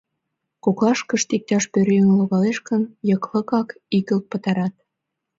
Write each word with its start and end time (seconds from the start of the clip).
Коклашкышт 0.63 1.29
иктаж 1.35 1.63
пӧръеҥ 1.71 2.05
логалеш 2.17 2.57
гын, 2.67 2.83
йыклыкак 3.09 3.69
игылт 3.97 4.25
пытарат. 4.31 4.73